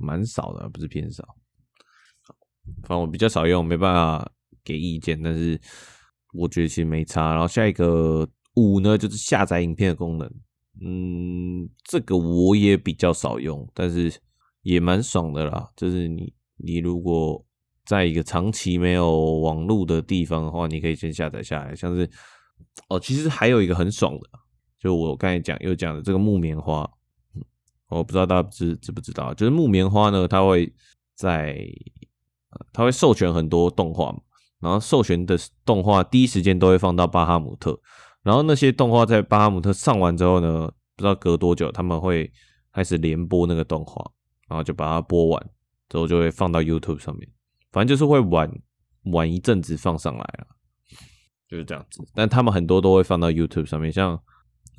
[0.00, 1.36] 蛮少的，不是偏少。
[2.82, 4.32] 反正我比较少用，没办法
[4.64, 5.20] 给意见。
[5.22, 5.60] 但是
[6.32, 7.32] 我觉得其实没差。
[7.32, 10.26] 然后下一个五呢，就是下载影片的功能。
[10.80, 14.12] 嗯，这个我也比较少用，但是
[14.62, 15.68] 也蛮爽的啦。
[15.76, 17.44] 就是你你如果
[17.84, 22.10] 在一个长期没有网络的地方的话，你可以先下载下来，像是。
[22.88, 24.28] 哦，其实还有一个很爽的，
[24.78, 26.88] 就我刚才讲又讲的这个木棉花，
[27.90, 30.72] 我不知道大家知知不知道，就是木棉花呢，它会
[31.14, 31.58] 在，
[32.72, 34.20] 它会授权很多动画嘛，
[34.60, 37.78] 然后授权的动画第一时间都会放到巴哈姆特，
[38.22, 42.30] 然后那些动画在巴哈姆特上完之后呢，不知道隔多久他们会
[42.72, 44.08] 开始连播那个动画，
[44.48, 45.50] 然后就把它播完
[45.88, 47.28] 之后就会放到 YouTube 上面，
[47.72, 48.50] 反正就是会晚
[49.12, 50.46] 晚一阵子放上来了。
[51.48, 54.16] 就是这样子，但他们很多都会放到 YouTube 上面，像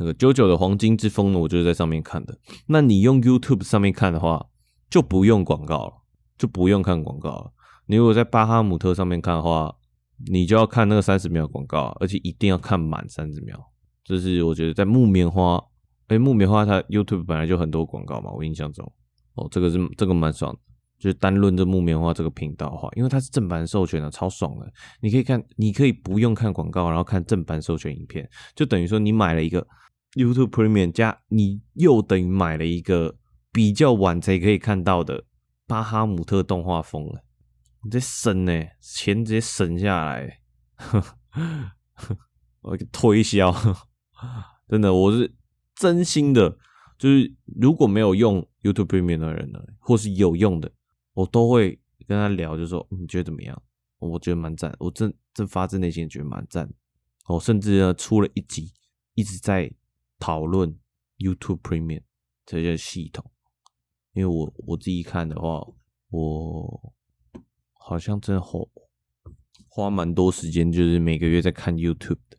[0.02, 2.36] 那个九九的黄金之风呢，我就是在上面看的。
[2.66, 4.44] 那你用 YouTube 上面看的话，
[4.90, 5.94] 就不用广告了，
[6.40, 7.52] 就不用看广告了。
[7.86, 9.72] 你如果在巴哈姆特上面看的话，
[10.26, 13.64] 你就要看那个三十秒广告，而且一定要看满三十秒。
[14.04, 15.64] 这是我觉得在木棉花，
[16.08, 18.92] 哎，木棉花它 YouTube 本来就很多广告嘛，我印象中，
[19.36, 20.60] 哦，这个是这个蛮爽的。
[21.00, 24.72] 就是单论这木棉花这个频道的话，因为它是正版授权的，超爽的。
[25.02, 29.66] 你可以看，你可以不用看广告，然后看正版授权影片，就等于说你买了一个
[30.14, 33.18] YouTube Premium 加，你又等于买了一个
[33.52, 35.26] 比较晚才可以看到的
[35.68, 37.24] 巴哈姆特动画风了。
[37.84, 40.42] 你这省呢，钱直接省下来，
[42.62, 43.52] 我给推销，
[44.70, 45.34] 真的，我是
[45.76, 46.58] 真心的，
[46.98, 50.72] 就是如果没有用 YouTube Premium 的人呢，或是有用的。
[51.14, 53.62] 我都会跟他聊，就说你觉得怎么样？
[54.00, 56.72] 我觉得蛮赞，我真真发自内心觉得蛮赞。
[57.28, 58.72] 我甚至呢出了一集，
[59.14, 59.72] 一直在
[60.22, 60.78] 讨论
[61.18, 62.04] YouTube Premium
[62.46, 63.32] 这些系统，
[64.14, 65.66] 因为我我自己看的话，
[66.12, 66.94] 我
[67.74, 68.70] 好像真好
[69.68, 72.38] 花蛮多时间，就是每个月在看 YouTube 的，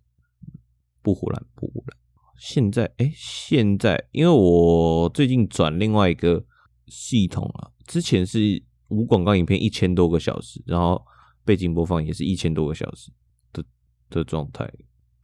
[1.03, 1.99] 不唬烂不唬烂。
[2.39, 6.45] 现在哎，现在因为我最近转另外一个
[6.87, 7.73] 系统了。
[7.87, 11.05] 之前是无广告影片一千多个小时，然后
[11.45, 13.11] 背景播放也是一千多个小时
[13.53, 13.65] 的
[14.09, 14.73] 的状态，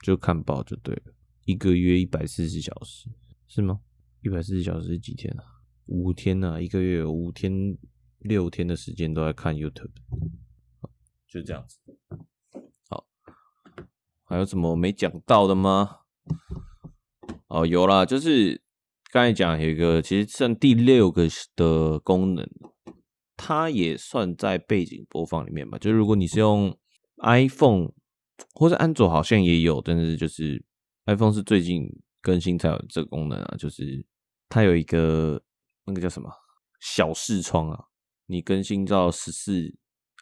[0.02, 1.14] 就看报就对了。
[1.48, 3.08] 一个月一百四十小时
[3.46, 3.80] 是吗？
[4.22, 5.42] 一百四十小时是几天啊？
[5.86, 7.74] 五天啊，一个月五天
[8.18, 9.88] 六天的时间都在看 YouTube，
[11.26, 11.78] 就这样子。
[12.90, 13.06] 好，
[14.24, 16.00] 还有什么没讲到的吗？
[17.46, 18.62] 哦，有啦，就是。
[19.10, 22.46] 刚才讲有一个，其实算第六个的功能，
[23.38, 25.78] 它也算在背景播放里面吧。
[25.78, 26.78] 就是如果你是用
[27.22, 27.94] iPhone
[28.52, 30.62] 或者安卓，好像也有，但是就是
[31.08, 31.88] iPhone 是最近
[32.20, 33.56] 更新才有这个功能啊。
[33.58, 34.04] 就是
[34.48, 35.42] 它有一个
[35.86, 36.30] 那个叫什么
[36.80, 37.84] 小视窗啊，
[38.26, 39.74] 你更新到十四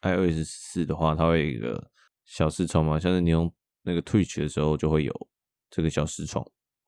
[0.03, 1.91] iOS 十四的话，它会有一个
[2.25, 5.29] 小视窗嘛，像是你用那个 Twitch 的时候就会有
[5.71, 6.45] 这个小视窗。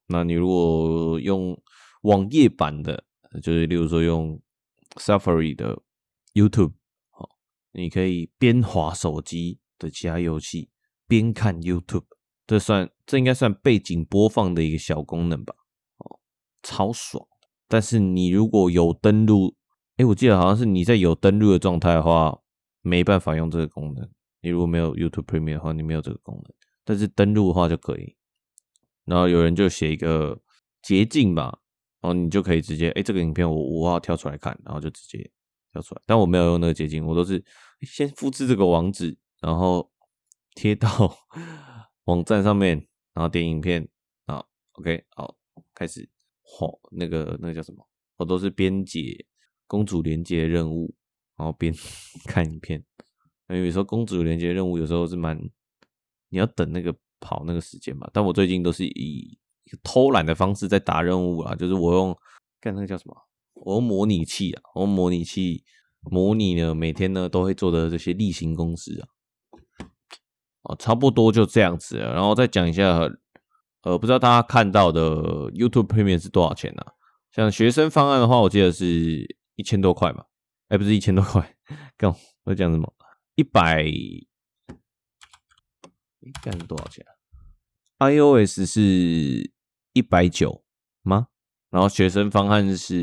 [0.07, 1.61] 那你如果用
[2.03, 3.03] 网页版的，
[3.43, 4.41] 就是例如说用
[4.95, 5.77] Safari 的
[6.33, 6.73] YouTube，
[7.09, 7.29] 好，
[7.73, 10.69] 你可以边滑手机的其他游戏
[11.07, 12.05] 边看 YouTube，
[12.47, 15.55] 这算这应该算背景播放的一个小功能吧？
[15.97, 16.19] 哦，
[16.61, 17.25] 超爽！
[17.67, 19.55] 但是你如果有登录，
[19.97, 22.39] 哎，我记得好像是你在有登录的状态的话，
[22.83, 24.07] 没办法用这个功能。
[24.41, 26.53] 你如果没有 YouTube Premium 的话，你没有这个功能，
[26.85, 28.15] 但是登录的话就可以。
[29.05, 30.39] 然后有人就写一个
[30.83, 31.57] 捷径吧。
[32.01, 35.17] 然后你就可以直接，哎，这个影片我我要跳出来看，然后就直接
[35.73, 36.01] 跳出来。
[36.05, 37.43] 但我没有用那个捷径，我都是
[37.81, 39.91] 先复制这个网址，然后
[40.53, 40.87] 贴到
[42.05, 42.87] 网站上面，
[43.19, 43.85] 然后点影片，
[44.27, 45.35] 啊，OK，好，
[45.73, 46.07] 开始，
[46.41, 47.85] 好，那个那个叫什么？
[48.15, 49.25] 我都是边解
[49.67, 50.95] 公主连接任务，
[51.35, 51.73] 然后边
[52.23, 52.81] 看影片。
[53.49, 55.37] 因为有时候公主连接任务有时候是蛮，
[56.29, 58.09] 你要等那个跑那个时间嘛。
[58.13, 59.37] 但我最近都是以
[59.83, 62.17] 偷懒的方式在打任务啊，就是我用
[62.61, 63.13] 干那个叫什么？
[63.55, 65.61] 我用模拟器啊，我用模拟器
[66.09, 69.09] 模拟呢，每天呢都会做的这些例行公事啊，
[70.69, 71.97] 哦，差不多就这样子。
[71.97, 73.09] 然后再讲一下，
[73.81, 76.83] 呃，不知道大家看到的 YouTube Premium 是多少钱呢？
[76.83, 76.93] 啊？
[77.31, 80.23] 像学生方案的话，我记得是一千多块嘛，
[80.69, 81.55] 哎，不是一千多块，
[81.97, 82.93] 干我讲什么？
[83.35, 83.91] 一百，哎，
[86.43, 87.05] 干是多少钱
[87.99, 89.51] ？iOS 是。
[89.93, 90.63] 一百九
[91.01, 91.29] 吗？
[91.71, 92.95] 然后学生方案是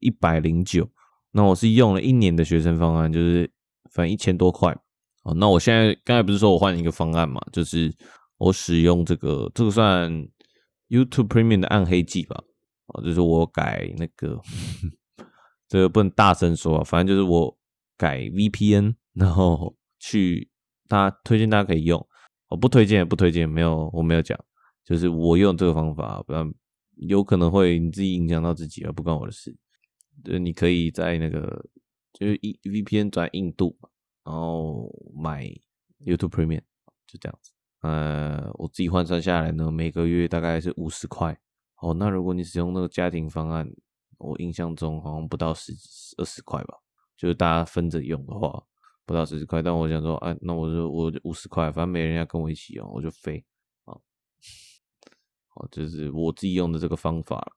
[0.00, 0.88] 一百零九，
[1.32, 3.50] 那我是用了一年的学生方案，就是
[3.90, 4.76] 反正一千多块。
[5.26, 7.40] 哦，那我现在刚才不是说我换一个方案嘛？
[7.52, 7.92] 就是
[8.38, 10.08] 我使用这个，这个算
[10.88, 12.40] YouTube Premium 的暗黑技吧？
[12.86, 14.40] 哦，就是我改那个，
[15.66, 17.58] 这个不能大声说啊，反正就是我
[17.96, 20.48] 改 VPN， 然后去
[20.86, 22.06] 大家推荐大家可以用，
[22.48, 24.38] 我不推荐也不推荐，没有我没有讲。
[24.84, 26.48] 就是我用这个方法，不然
[26.98, 29.52] 有可能会你自己影响到自己啊，不关我的事。
[30.22, 31.64] 就是你可以在那个
[32.12, 33.76] 就是一 VPN 转印度，
[34.26, 35.44] 然后买
[36.04, 36.62] YouTube Premium，
[37.06, 37.52] 就这样子。
[37.82, 41.38] 呃，我自己换算下来呢，每个月大概是五十块。
[41.76, 43.70] 哦，那如果你使用那个家庭方案，
[44.18, 45.72] 我印象中好像不到十
[46.18, 46.74] 二十块吧。
[47.16, 48.60] 就是大家分着用的话，
[49.04, 49.62] 不到十块。
[49.62, 53.44] 但我想说，哎、那我就我五十块，反正没人要跟我一起用，我就飞。
[53.84, 53.94] 啊
[55.54, 57.52] 哦，就是我自己用的这个方法，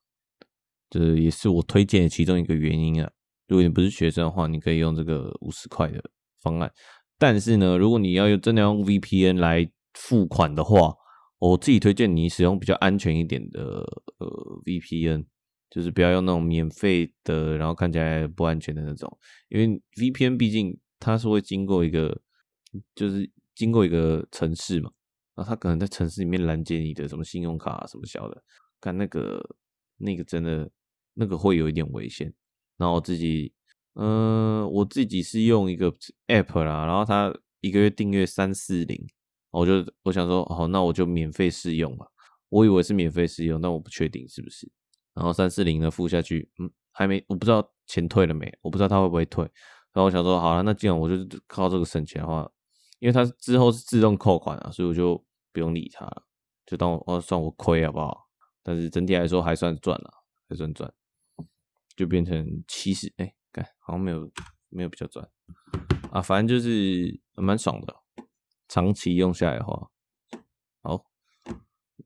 [0.88, 3.10] 这也是我推荐其中一个原因啊。
[3.48, 6.72] 如果你不是学生的话，你可以用这个五十块的方案。
[7.18, 10.94] 但是呢，如果你要用真的要用 VPN 来付款的话，
[11.38, 13.60] 我自己推荐你使用比较安全一点的
[14.18, 14.28] 呃
[14.64, 15.26] VPN，
[15.70, 19.18] 就是不要用那种免费的，然后看起来不安全的那种。
[19.48, 22.20] 因为 VPN 毕竟它是会经过一个，
[22.94, 24.90] 就是经过一个城市嘛，
[25.34, 28.42] 然后它可能在城市里面拦截你的什么信用卡啊什么小的，
[28.80, 29.42] 看那个
[29.98, 30.70] 那个真的
[31.14, 32.32] 那个会有一点危险。
[32.76, 33.52] 然后我自己，
[33.94, 35.92] 嗯、我自己是用一个
[36.28, 39.06] app 啦，然后它一个月订阅三四零，
[39.50, 42.06] 我就我想说，好，那我就免费试用嘛。
[42.48, 44.70] 我以为是免费试用，但我不确定是不是。
[45.14, 49.44] 然后三四零呢付下去，嗯，还没，我不知道钱退了没，我不知道他会不会退。
[49.92, 52.50] 然后我想说，好了，那既然我就靠这个省钱的话，
[53.00, 55.22] 因为它之后是自动扣款啊，所以我就
[55.52, 56.22] 不用理它了，
[56.64, 58.28] 就当我哦算我亏好不好？
[58.62, 60.10] 但是整体来说还算赚了，
[60.48, 60.92] 还算赚，
[61.96, 63.34] 就变成七十，哎，
[63.90, 64.30] 好像没有
[64.68, 65.28] 没有比较赚
[66.12, 67.96] 啊，反正就是蛮爽的，
[68.68, 69.90] 长期用下来的话，
[70.82, 71.04] 好。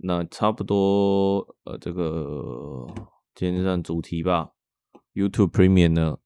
[0.07, 2.87] 那差不多，呃，这个
[3.35, 4.51] 今天算主题吧。
[5.15, 6.19] YouTube Premium 呢，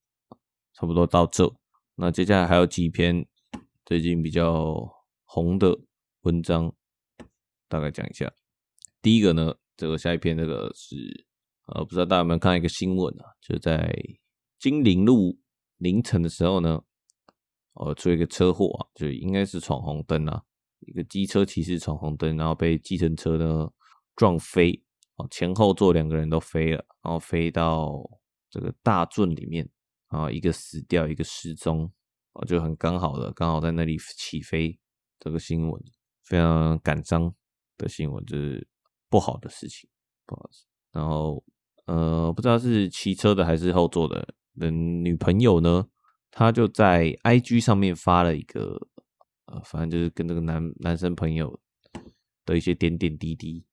[0.73, 1.55] 差不多到这。
[1.97, 3.27] 那接下来还有几篇
[3.85, 4.88] 最近比较
[5.25, 5.79] 红的
[6.23, 6.73] 文章，
[7.68, 8.33] 大概讲一下。
[9.03, 11.27] 第一个呢，这个下一篇这个是，
[11.66, 13.27] 呃，不知道大家有没有看一个新闻啊？
[13.40, 13.92] 就在
[14.59, 15.38] 金陵路
[15.79, 16.81] 凌晨的时候呢，
[17.75, 20.43] 呃，出一个车祸啊，就应该是闯红灯啊。
[20.81, 23.69] 一个机车骑士闯红灯，然后被计程车呢
[24.14, 24.81] 撞飞，
[25.31, 27.93] 前后座两个人都飞了，然后飞到
[28.49, 29.69] 这个大圳里面，
[30.07, 31.91] 啊，一个死掉，一个失踪，
[32.33, 34.79] 啊，就很刚好的，刚好在那里起飞，
[35.19, 35.83] 这个新闻
[36.25, 37.35] 非常感伤
[37.77, 38.69] 的新闻，就是
[39.11, 39.91] 不好的事情，
[40.27, 40.64] 不好意思。
[40.93, 41.45] 然后，
[41.87, 45.87] 呃，不知道是骑车的还是后座的的女朋友呢，
[46.31, 48.88] 她就在 IG 上面发了一个。
[49.51, 51.59] 呃，反正就是跟这个男男生朋友
[52.44, 53.64] 的一些点点滴滴，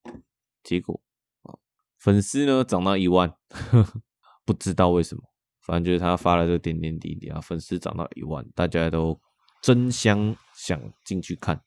[0.64, 1.02] 结果
[1.42, 1.52] 啊，
[2.00, 4.02] 粉丝呢涨到一万，呵呵，
[4.46, 5.24] 不知道为什么，
[5.60, 9.20] 反正就是他发了这个点点滴滴啊，粉丝涨到一万，大家都
[9.62, 11.62] 争相想进去看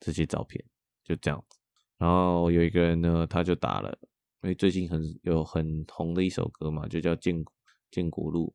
[0.00, 0.64] 这些照片，
[1.04, 1.40] 就这样。
[1.98, 3.96] 然后有一个人呢，他就打了，
[4.42, 7.54] 因为最近很有很红的一首歌嘛，就叫《建国
[7.96, 8.54] 建国路》，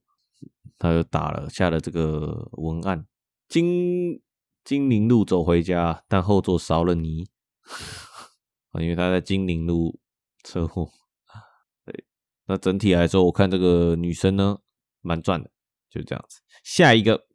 [0.78, 3.08] 他就打了下了这个文案，
[3.48, 4.22] 金。
[4.64, 7.28] 金陵路走回家，但后座少了你
[8.70, 8.80] 啊！
[8.80, 10.00] 因为他在金陵路
[10.44, 10.92] 车祸。
[11.84, 12.06] 对，
[12.46, 14.60] 那整体来说，我看这个女生呢，
[15.02, 15.50] 蛮赚的，
[15.90, 16.42] 就这样子。
[16.64, 17.26] 下一个，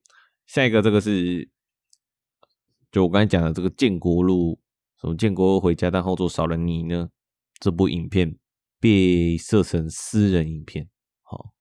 [0.47, 1.51] 下一个，这个是，
[2.92, 4.61] 就我刚才讲的这个建国路，
[5.01, 7.11] 什么建国路回家，但后座少了你呢？
[7.59, 8.38] 这部影片
[8.79, 10.88] 被设成私人影片，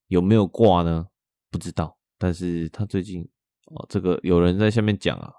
[0.07, 1.07] 有没有挂呢？
[1.51, 1.97] 不知道。
[2.17, 3.27] 但是他最近
[3.65, 5.31] 哦，这个有人在下面讲啊。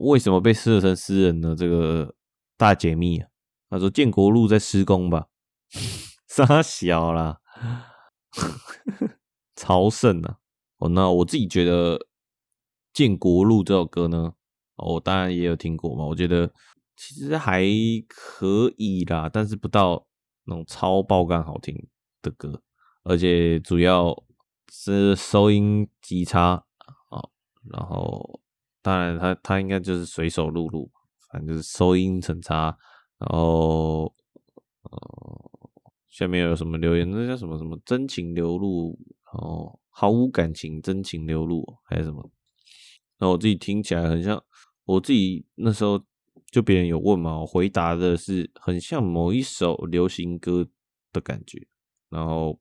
[0.00, 1.56] 为什么被设成私人呢？
[1.56, 2.14] 这个
[2.58, 3.28] 大解密啊！
[3.70, 5.28] 他说建国路在施工吧，
[6.28, 7.40] 杀小啦，
[9.56, 10.40] 朝圣啊！
[10.76, 12.06] 哦，那我自己觉得
[12.92, 14.34] 建国路这首歌呢，
[14.76, 16.04] 我当然也有听过嘛。
[16.04, 16.52] 我觉得
[16.94, 17.64] 其实还
[18.06, 20.06] 可以啦，但是不到
[20.44, 21.88] 那种超爆肝好听
[22.20, 22.62] 的歌，
[23.08, 24.14] 而且主要
[24.70, 26.64] 是收音极差
[27.08, 27.28] 啊，
[27.72, 28.40] 然后。
[28.80, 30.90] 当然他，他应该就是随手录录，
[31.30, 32.74] 反正就是收音很差。
[33.18, 34.04] 然后，
[34.82, 35.50] 呃，
[36.08, 37.10] 下面有什么留言？
[37.10, 42.30] 那叫什么什么真情流露，然后毫无感情，真情流露，还是什么？
[43.18, 44.42] 那我自己听起来很像，
[44.84, 46.00] 我自己那时候
[46.50, 50.66] 就别人有问嘛，我回答的是很像某一首流行歌
[51.12, 51.66] 的感觉，
[52.08, 52.58] 然后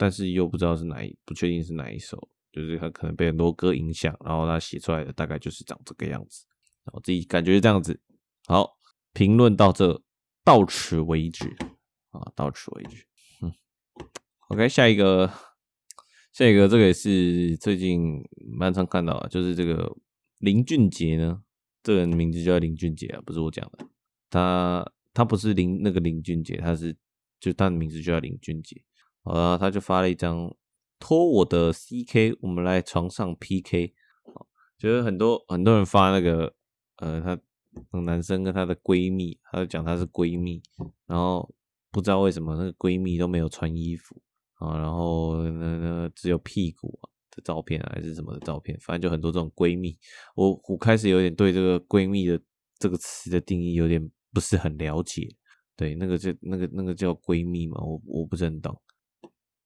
[0.00, 2.30] 但是又不知道是哪一，不确定是哪一首。
[2.50, 6.44] 就是他可能被很多歌影响，然后他写出来的大概就是长这个样子，
[6.92, 8.00] 我自己感觉这样子。
[8.46, 8.76] 好，
[9.12, 10.02] 评论到这，
[10.42, 11.44] 到此为止
[12.10, 13.06] 啊，到此为止。
[13.42, 13.52] 嗯
[14.48, 15.30] ，OK，下一个，
[16.32, 18.20] 下一个这个也是最近
[18.52, 19.96] 蛮常看到的，就是这个
[20.38, 21.44] 林俊杰呢，
[21.84, 23.86] 这个人名字叫林俊杰啊，不是我讲的，
[24.28, 24.84] 他
[25.14, 26.96] 他不是林那个林俊杰，他是
[27.38, 28.82] 就他的名字就叫林俊杰，
[29.30, 30.52] 好了，他就发了一张。
[30.98, 33.94] 托我的 CK，我们来床上 PK。
[34.76, 36.52] 就是很多很多人发那个，
[36.96, 37.40] 呃，他
[38.00, 40.60] 男生跟他的闺蜜，他就讲他是闺蜜，
[41.06, 41.48] 然后
[41.92, 44.20] 不知道为什么那个闺蜜都没有穿衣服
[44.54, 46.98] 啊，然后那那只有屁股
[47.30, 49.96] 的照片还是什么的照片，反正就很多这种闺蜜。
[50.34, 52.38] 我我开始有点对这个闺蜜的
[52.78, 55.28] 这个词的定义有点不是很了解。
[55.76, 58.78] 对，那个就那个那个叫闺蜜嘛，我我不是很懂。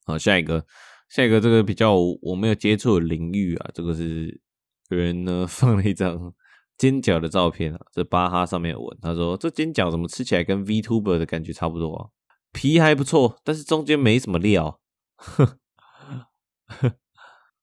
[0.05, 0.65] 好，下一个。
[1.11, 4.41] 下一个这个比较我没有接触的领域啊，这个是
[4.89, 6.35] 有人呢 放了一张
[6.77, 12.09] 煎饺的照片啊，这巴哈上面有文，他说这煎饺怎么吃起来跟 VTuber 的感觉差不多啊？
[12.53, 14.81] 皮还不错，但是中间没什么料。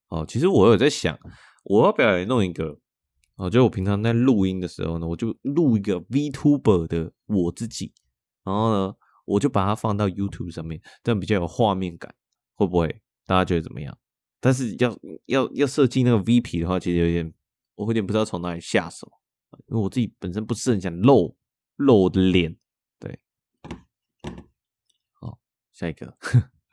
[0.08, 1.20] 哦，其实我有在想，
[1.64, 2.80] 我要不要也弄一个？
[3.36, 7.92] 哦，就我平常在录音的时候呢，我就录一个 VTuber 的我自己，
[8.46, 8.94] 然后呢，
[9.26, 12.14] 我就把它放到 YouTube 上面，这样比较有画面感，
[12.62, 13.02] 会不会？
[13.26, 13.98] 大家觉得怎么样？
[14.40, 17.34] 但是要要要设计那个 V P 的话，其实有点，
[17.76, 19.12] 我有点不知道从哪里下手，
[19.68, 21.36] 因为我自己本身不是很想露
[21.76, 22.56] 露我的脸。
[23.00, 23.20] 对，
[25.14, 25.40] 好，
[25.72, 26.18] 下一个，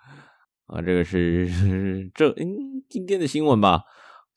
[0.66, 3.84] 啊，这个是 这嗯今天的新闻吧？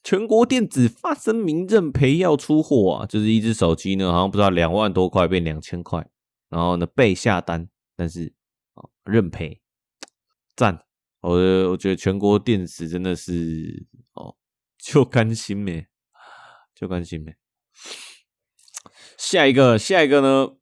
[0.03, 6.05] 全国电子发声明认赔要出货啊，就是一只手机呢，好像不知道两万多块变两千块，
[6.49, 8.33] 然后呢被下单，但是
[8.73, 9.61] 啊认赔，
[10.55, 10.85] 赞。
[11.21, 11.37] 我
[11.69, 14.35] 我觉得全国电子真的是哦，
[14.79, 15.85] 就甘心没，
[16.73, 17.35] 就甘心没。
[19.17, 20.55] 下一个，下一个呢？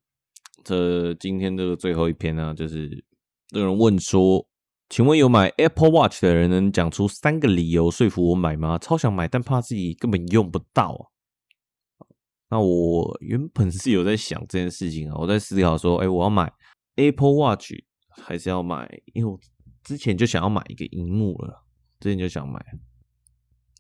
[0.66, 3.06] 这今天这个最后一篇呢，就是
[3.52, 4.46] 有人问说，
[4.90, 8.78] 请问有买 Apple Watch 的人能讲出三个理由说服我买吗？
[8.78, 11.08] 超想买，但怕自己根本用不到啊。
[12.50, 16.52] 那我原本是有在想这件事情啊，我在思考说，哎，我要买
[16.96, 17.72] Apple Watch
[18.10, 19.02] 还是要买？
[19.14, 19.40] 因为我。
[19.84, 21.66] 之前就想要买一个荧幕了，
[22.00, 22.64] 之前就想买，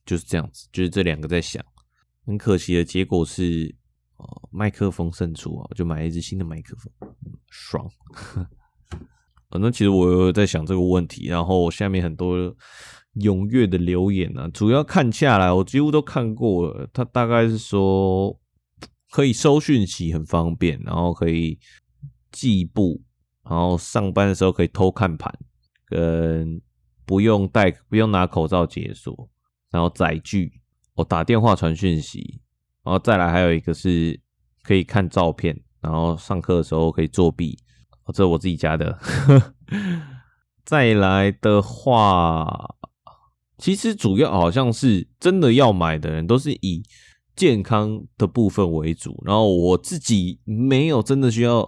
[0.06, 1.64] 就是这样子，就是这两个在想。
[2.26, 3.76] 很可惜的结果是，
[4.18, 7.16] 呃，麦克风胜出啊，我就买了一支新的麦克风，
[7.50, 7.88] 爽。
[9.50, 12.38] 反正其实我有在想这个问题，然后下面很多
[13.16, 16.88] 踊跃的留言呢，主要看下来，我几乎都看过了。
[16.94, 18.40] 他大概是说
[19.10, 21.58] 可以收讯息很方便，然后可以
[22.32, 23.02] 计步，
[23.44, 25.34] 然后上班的时候可以偷看盘。
[25.90, 26.62] 跟
[27.06, 29.30] 不用戴、不用拿口罩解锁，
[29.72, 30.62] 然后载具，
[30.94, 32.40] 我打电话传讯息，
[32.84, 34.20] 然后再来还有一个是
[34.62, 37.58] 可以看照片，然后上课的时候可以作弊，
[38.14, 39.00] 这我自己家的。
[40.64, 42.76] 再来的话，
[43.58, 46.84] 其实主要好像是真的要买的人都是以
[47.36, 51.68] 健康的部分为主，然后我自己没有真的需要。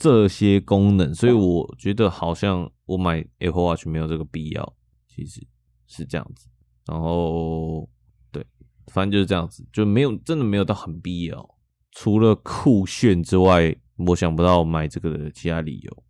[0.00, 4.74] 这些功能，所以我觉得好像我买 Apple Watch 没有这个必要，
[5.06, 5.46] 其实
[5.86, 6.48] 是这样子。
[6.86, 7.86] 然后，
[8.32, 8.42] 对，
[8.86, 11.54] 反正就是这样子，就没有真的没有到很必要。
[11.92, 16.02] 除了酷炫之外，我想不到买这个的其他理由。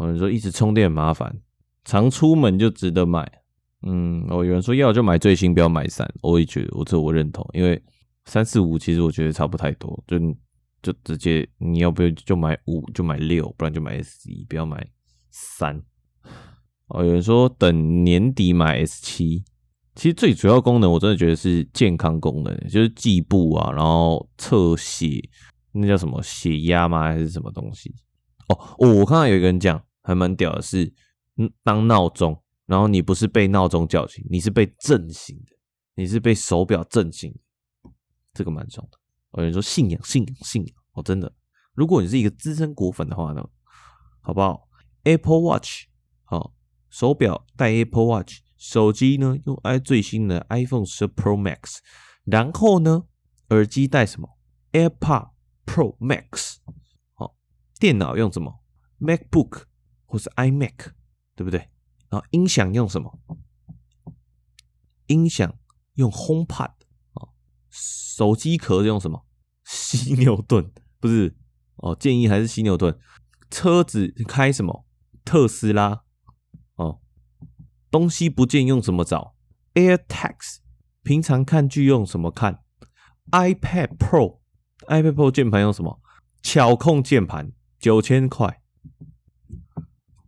[0.00, 1.40] 有人说一直充电很麻烦，
[1.84, 3.30] 常出门就值得买。
[3.86, 6.12] 嗯，哦，有人说要就买最新，不要买三。
[6.20, 7.80] 我也觉得，我这我认同，因为
[8.24, 10.18] 三四五其实我觉得差不太多，就。
[10.88, 14.88] 就直接你要不要就买五就买六，不然就买 S 一，不要买
[15.30, 15.82] 三。
[16.86, 19.44] 哦，有人说等年底买 S 七，
[19.94, 25.20] 其实最主要功能我真的觉得是健康功能，就是计步啊，然后测血，
[25.72, 27.02] 那叫什么血压吗？
[27.02, 27.94] 还是什么东西？
[28.48, 30.90] 哦哦，我看到有一个人讲还蛮屌的是，
[31.36, 35.54] 嗯，当闹钟，然后你不是被闹钟叫醒，你是被震醒的，
[35.96, 37.90] 你是被手表震醒的，
[38.32, 38.98] 这个蛮爽的。
[39.32, 41.32] 有人说信仰信仰信仰哦，真的，
[41.74, 43.48] 如果你是一个资深果粉的话呢，
[44.20, 44.68] 好不好
[45.04, 45.84] ？Apple Watch
[46.24, 46.52] 好，
[46.90, 51.78] 手表带 Apple Watch，手机呢用 i 最新的 iPhone 十 Pro Max，
[52.24, 53.04] 然后呢
[53.50, 54.38] 耳机带什么
[54.72, 55.30] AirPod
[55.64, 56.56] Pro Max，
[57.14, 57.36] 好，
[57.78, 58.64] 电脑用什么
[58.98, 59.62] MacBook
[60.04, 60.92] 或是 iMac，
[61.36, 61.70] 对不对？
[62.10, 63.20] 然后音响用什么？
[65.06, 65.56] 音响
[65.94, 66.72] 用 HomePod。
[67.70, 69.24] 手机壳用什么？
[69.64, 71.36] 犀牛盾不是
[71.76, 72.98] 哦，建议还是犀牛盾。
[73.50, 74.86] 车子开什么？
[75.24, 76.02] 特斯拉
[76.76, 77.00] 哦。
[77.90, 79.34] 东西不见用什么找
[79.74, 80.58] ？AirTags。
[81.02, 82.62] 平常看剧用什么看
[83.30, 86.00] ？iPad Pro，iPad Pro 键盘用什么？
[86.42, 88.60] 巧控键盘，九千块。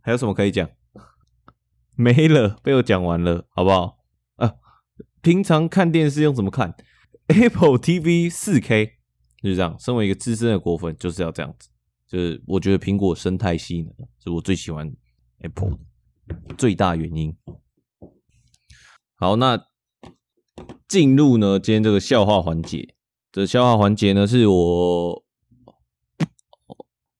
[0.01, 0.67] 还有什么可以讲？
[1.93, 3.99] 没了，被我讲完了，好不好？
[4.37, 4.55] 啊，
[5.21, 6.75] 平常看电视用什么看
[7.27, 8.93] ？Apple TV 4K
[9.41, 9.75] 就是这样。
[9.79, 11.69] 身为一个资深的果粉，就是要这样子。
[12.07, 13.91] 就是我觉得苹果生态系呢，
[14.23, 14.93] 是我最喜欢
[15.39, 15.77] Apple
[16.27, 17.35] 的最大原因。
[19.15, 19.67] 好，那
[20.87, 22.95] 进入呢今天这个笑话环节。
[23.31, 25.23] 这笑话环节呢是我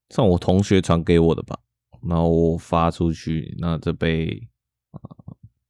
[0.10, 1.58] 算我同学传给我的吧，
[2.02, 4.50] 然后我发出去，那这被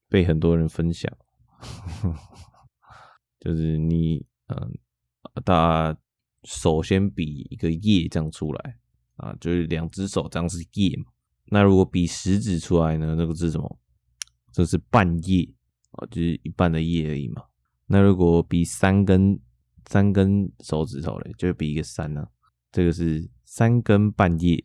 [0.10, 1.12] 被很多人分享。
[3.40, 4.26] 就是你。
[4.54, 4.78] 嗯，
[5.46, 6.01] 大家
[6.44, 8.78] 首先比一个叶这样出来
[9.18, 11.06] 啊，就是两只手这样是叶嘛。
[11.46, 13.16] 那如果比食指出来呢？
[13.18, 13.80] 那个是什么？
[14.52, 15.48] 这是半叶
[15.92, 17.44] 啊，就是一半的叶而已嘛。
[17.88, 19.40] 那如果比三根
[19.86, 22.26] 三根手指头嘞，就比一个三呢、
[22.72, 24.64] 这个是三根半叶